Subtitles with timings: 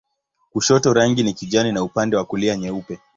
[0.51, 2.99] Kushoto rangi ni kijani na upande wa kulia nyeupe.